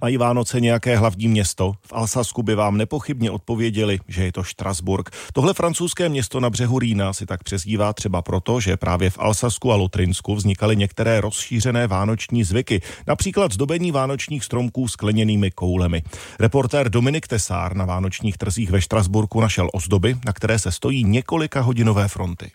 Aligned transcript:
Mají 0.00 0.16
Vánoce 0.16 0.60
nějaké 0.60 0.96
hlavní 0.96 1.28
město? 1.28 1.72
V 1.86 1.92
Alsasku 1.92 2.42
by 2.42 2.54
vám 2.54 2.76
nepochybně 2.76 3.30
odpověděli, 3.30 3.98
že 4.08 4.24
je 4.24 4.32
to 4.32 4.42
Štrasburg. 4.42 5.10
Tohle 5.32 5.54
francouzské 5.54 6.08
město 6.08 6.40
na 6.40 6.50
břehu 6.50 6.78
Rýna 6.78 7.12
si 7.12 7.26
tak 7.26 7.44
přezdívá 7.44 7.92
třeba 7.92 8.22
proto, 8.22 8.60
že 8.60 8.76
právě 8.76 9.10
v 9.10 9.18
Alsasku 9.18 9.72
a 9.72 9.76
Lotrinsku 9.76 10.34
vznikaly 10.34 10.76
některé 10.76 11.20
rozšířené 11.20 11.86
vánoční 11.86 12.44
zvyky, 12.44 12.80
například 13.06 13.52
zdobení 13.52 13.92
vánočních 13.92 14.44
stromků 14.44 14.88
skleněnými 14.88 15.50
koulemi. 15.50 16.02
Reportér 16.40 16.90
Dominik 16.90 17.28
Tesár 17.28 17.76
na 17.76 17.84
vánočních 17.84 18.38
trzích 18.38 18.70
ve 18.70 18.80
Štrasburku 18.80 19.40
našel 19.40 19.68
ozdoby, 19.72 20.16
na 20.26 20.32
které 20.32 20.58
se 20.58 20.72
stojí 20.72 21.04
několika 21.04 21.60
hodinové 21.60 22.08
fronty. 22.08 22.50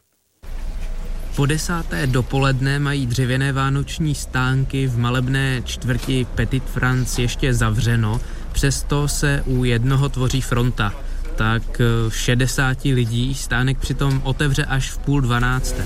Po 1.35 1.45
desáté 1.45 2.07
dopoledne 2.07 2.79
mají 2.79 3.07
dřevěné 3.07 3.53
vánoční 3.53 4.15
stánky 4.15 4.87
v 4.87 4.97
malebné 4.97 5.61
čtvrti 5.65 6.27
Petit 6.35 6.63
France 6.63 7.21
ještě 7.21 7.53
zavřeno, 7.53 8.21
přesto 8.51 9.07
se 9.07 9.43
u 9.45 9.63
jednoho 9.63 10.09
tvoří 10.09 10.41
fronta 10.41 10.93
tak 11.35 11.81
60 12.09 12.77
eh, 12.85 12.93
lidí 12.93 13.35
stánek 13.35 13.77
přitom 13.77 14.21
otevře 14.23 14.65
až 14.65 14.91
v 14.91 14.97
půl 14.97 15.21
dvanácté. 15.21 15.83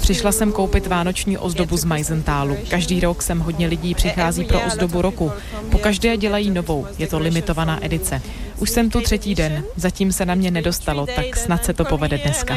Přišla 0.00 0.32
jsem 0.32 0.52
koupit 0.52 0.86
vánoční 0.86 1.38
ozdobu 1.38 1.76
z 1.76 1.84
Majzentálu. 1.84 2.56
Každý 2.68 3.00
rok 3.00 3.22
sem 3.22 3.38
hodně 3.38 3.66
lidí 3.66 3.94
přichází 3.94 4.44
pro 4.44 4.60
ozdobu 4.66 5.02
roku. 5.02 5.32
Po 5.70 5.78
každé 5.78 6.16
dělají 6.16 6.50
novou, 6.50 6.86
je 6.98 7.06
to 7.06 7.18
limitovaná 7.18 7.84
edice. 7.84 8.22
Už 8.58 8.70
jsem 8.70 8.90
tu 8.90 9.00
třetí 9.00 9.34
den, 9.34 9.64
zatím 9.76 10.12
se 10.12 10.26
na 10.26 10.34
mě 10.34 10.50
nedostalo, 10.50 11.06
tak 11.06 11.36
snad 11.36 11.64
se 11.64 11.72
to 11.72 11.84
povede 11.84 12.18
dneska. 12.18 12.56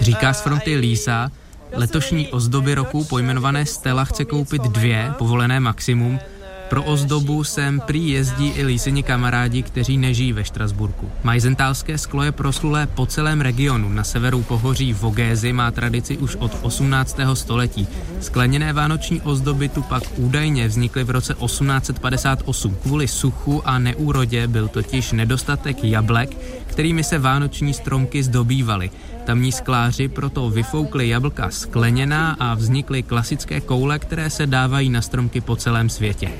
Říká 0.00 0.32
z 0.32 0.40
fronty 0.40 0.76
Lisa, 0.76 1.30
letošní 1.72 2.28
ozdoby 2.28 2.74
roku 2.74 3.04
pojmenované 3.04 3.66
Stella 3.66 4.04
chce 4.04 4.24
koupit 4.24 4.62
dvě, 4.62 5.12
povolené 5.18 5.60
maximum, 5.60 6.20
pro 6.68 6.84
ozdobu 6.84 7.44
sem 7.44 7.80
prý 7.80 8.10
jezdí 8.10 8.48
i 8.48 8.64
líseni 8.64 9.02
kamarádi, 9.02 9.62
kteří 9.62 9.98
nežijí 9.98 10.32
ve 10.32 10.44
Štrasburku. 10.44 11.10
Majzentálské 11.22 11.98
sklo 11.98 12.22
je 12.22 12.32
proslulé 12.32 12.86
po 12.86 13.06
celém 13.06 13.40
regionu. 13.40 13.88
Na 13.88 14.04
severu 14.04 14.42
pohoří 14.42 14.92
Vogézy 14.92 15.52
má 15.52 15.70
tradici 15.70 16.18
už 16.18 16.36
od 16.36 16.58
18. 16.62 17.16
století. 17.34 17.88
Skleněné 18.20 18.72
vánoční 18.72 19.20
ozdoby 19.20 19.68
tu 19.68 19.82
pak 19.82 20.02
údajně 20.16 20.68
vznikly 20.68 21.04
v 21.04 21.10
roce 21.10 21.34
1858. 21.34 22.76
Kvůli 22.82 23.08
suchu 23.08 23.68
a 23.68 23.78
neúrodě 23.78 24.46
byl 24.46 24.68
totiž 24.68 25.12
nedostatek 25.12 25.84
jablek, 25.84 26.36
kterými 26.66 27.04
se 27.04 27.18
vánoční 27.18 27.74
stromky 27.74 28.22
zdobývaly. 28.22 28.90
Tamní 29.24 29.52
skláři 29.52 30.08
proto 30.08 30.50
vyfoukli 30.50 31.08
jablka 31.08 31.50
skleněná 31.50 32.36
a 32.38 32.54
vznikly 32.54 33.02
klasické 33.02 33.60
koule, 33.60 33.98
které 33.98 34.30
se 34.30 34.46
dávají 34.46 34.90
na 34.90 35.02
stromky 35.02 35.40
po 35.40 35.56
celém 35.56 35.88
světě. 35.88 36.30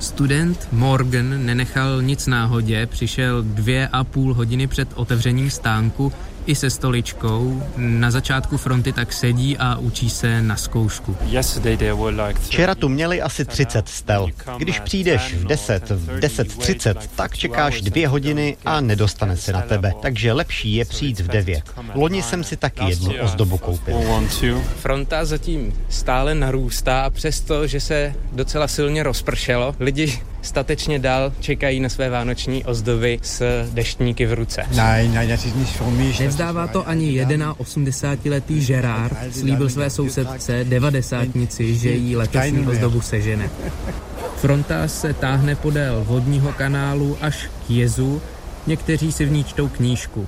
Student 0.00 0.68
Morgan 0.72 1.46
nenechal 1.46 2.02
nic 2.02 2.26
náhodě, 2.26 2.86
přišel 2.86 3.42
dvě 3.42 3.88
a 3.92 4.04
půl 4.04 4.34
hodiny 4.34 4.66
před 4.66 4.88
otevřením 4.94 5.50
stánku 5.50 6.12
i 6.46 6.54
se 6.54 6.70
stoličkou. 6.70 7.62
Na 7.76 8.10
začátku 8.10 8.56
fronty 8.56 8.92
tak 8.92 9.12
sedí 9.12 9.56
a 9.58 9.76
učí 9.76 10.10
se 10.10 10.42
na 10.42 10.56
zkoušku. 10.56 11.16
Včera 12.40 12.74
tu 12.74 12.88
měli 12.88 13.22
asi 13.22 13.44
30 13.44 13.88
stel. 13.88 14.28
Když 14.58 14.80
přijdeš 14.80 15.34
v 15.34 15.44
10, 15.44 15.90
v 15.90 16.20
10.30, 16.20 16.96
tak 17.16 17.36
čekáš 17.36 17.80
dvě 17.80 18.08
hodiny 18.08 18.56
a 18.64 18.80
nedostane 18.80 19.36
se 19.36 19.52
na 19.52 19.60
tebe. 19.62 19.92
Takže 20.02 20.32
lepší 20.32 20.74
je 20.74 20.84
přijít 20.84 21.20
v 21.20 21.28
9. 21.28 21.62
Loni 21.94 22.22
jsem 22.22 22.44
si 22.44 22.56
taky 22.56 22.84
jednu 22.88 23.12
ozdobu 23.22 23.58
koupil. 23.58 23.96
Fronta 24.80 25.24
zatím 25.24 25.72
stále 25.88 26.34
narůstá 26.34 27.00
a 27.00 27.10
přesto, 27.10 27.66
že 27.66 27.80
se 27.80 28.14
docela 28.32 28.68
silně 28.68 29.02
rozpršelo, 29.02 29.74
lidi 29.80 30.20
statečně 30.42 30.98
dál 30.98 31.32
čekají 31.40 31.80
na 31.80 31.88
své 31.88 32.10
vánoční 32.10 32.64
ozdoby 32.64 33.18
s 33.22 33.64
deštníky 33.72 34.26
v 34.26 34.32
ruce. 34.32 34.62
Nevzdává 36.36 36.66
to 36.66 36.88
ani 36.88 37.24
81-letý 37.24 38.66
Gerard, 38.66 39.16
slíbil 39.30 39.68
své 39.68 39.90
sousedce 39.90 40.64
devadesátnici, 40.64 41.74
že 41.74 41.90
jí 41.90 42.16
letošní 42.16 42.66
ozdobu 42.66 43.00
sežene. 43.00 43.50
Fronta 44.36 44.88
se 44.88 45.12
táhne 45.12 45.54
podél 45.56 46.04
vodního 46.04 46.52
kanálu 46.52 47.16
až 47.20 47.48
k 47.66 47.70
jezu, 47.70 48.22
Někteří 48.66 49.12
si 49.12 49.24
v 49.24 49.30
ní 49.32 49.44
čtou 49.44 49.68
knížku. 49.68 50.26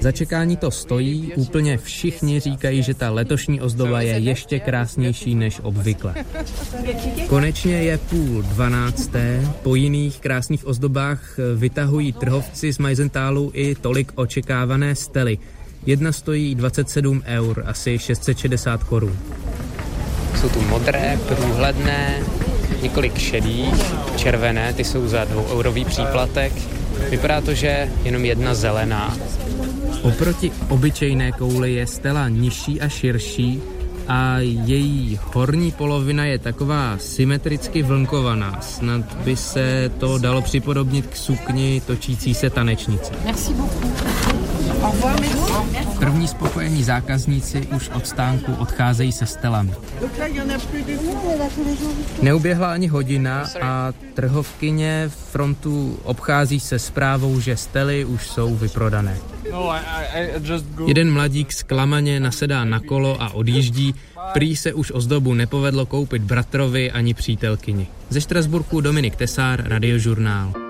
Za 0.00 0.12
čekání 0.12 0.56
to 0.56 0.70
stojí, 0.70 1.32
úplně 1.36 1.78
všichni 1.78 2.40
říkají, 2.40 2.82
že 2.82 2.94
ta 2.94 3.10
letošní 3.10 3.60
ozdoba 3.60 4.00
je 4.00 4.18
ještě 4.18 4.60
krásnější 4.60 5.34
než 5.34 5.60
obvykle. 5.62 6.14
Konečně 7.28 7.82
je 7.82 7.98
půl 7.98 8.42
dvanácté, 8.42 9.48
po 9.62 9.74
jiných 9.74 10.20
krásných 10.20 10.66
ozdobách 10.66 11.38
vytahují 11.56 12.12
trhovci 12.12 12.72
z 12.72 12.78
Majzentálu 12.78 13.50
i 13.54 13.74
tolik 13.74 14.12
očekávané 14.14 14.94
stely. 14.94 15.38
Jedna 15.86 16.12
stojí 16.12 16.54
27 16.54 17.22
eur, 17.26 17.62
asi 17.66 17.98
660 17.98 18.84
korun. 18.84 19.18
Jsou 20.40 20.48
tu 20.48 20.60
modré, 20.60 21.18
průhledné, 21.28 22.22
několik 22.82 23.18
šedých, 23.18 23.94
červené, 24.16 24.72
ty 24.72 24.84
jsou 24.84 25.08
za 25.08 25.24
dvoueurový 25.24 25.84
příplatek. 25.84 26.52
Vypadá 27.10 27.40
to, 27.40 27.54
že 27.54 27.88
jenom 28.04 28.24
jedna 28.24 28.54
zelená. 28.54 29.16
Oproti 30.02 30.52
obyčejné 30.68 31.32
kouli 31.32 31.74
je 31.74 31.86
stela 31.86 32.28
nižší 32.28 32.80
a 32.80 32.88
širší 32.88 33.62
a 34.08 34.38
její 34.38 35.18
horní 35.22 35.72
polovina 35.72 36.24
je 36.24 36.38
taková 36.38 36.98
symetricky 36.98 37.82
vlnkovaná. 37.82 38.60
Snad 38.60 39.14
by 39.14 39.36
se 39.36 39.90
to 39.98 40.18
dalo 40.18 40.42
připodobnit 40.42 41.06
k 41.06 41.16
sukni 41.16 41.82
točící 41.86 42.34
se 42.34 42.50
tanečnice. 42.50 43.12
Merci 43.24 43.54
beaucoup. 43.54 44.25
První 45.98 46.28
spokojení 46.28 46.84
zákazníci 46.84 47.66
už 47.76 47.88
od 47.88 48.06
stánku 48.06 48.54
odcházejí 48.54 49.12
se 49.12 49.26
stelami. 49.26 49.72
Neuběhla 52.22 52.72
ani 52.72 52.86
hodina 52.86 53.46
a 53.62 53.92
trhovkyně 54.14 55.10
frontu 55.32 55.98
obchází 56.02 56.60
se 56.60 56.78
zprávou, 56.78 57.40
že 57.40 57.56
stely 57.56 58.04
už 58.04 58.28
jsou 58.28 58.56
vyprodané. 58.56 59.16
Jeden 60.86 61.12
mladík 61.12 61.52
zklamaně 61.52 62.20
nasedá 62.20 62.64
na 62.64 62.80
kolo 62.80 63.22
a 63.22 63.34
odjíždí, 63.34 63.94
prý 64.32 64.56
se 64.56 64.72
už 64.74 64.92
ozdobu 64.92 65.34
nepovedlo 65.34 65.86
koupit 65.86 66.22
bratrovi 66.22 66.90
ani 66.92 67.14
přítelkyni. 67.14 67.86
Ze 68.08 68.20
Štrasburku 68.20 68.80
Dominik 68.80 69.16
Tesár, 69.16 69.68
Radiožurnál. 69.68 70.52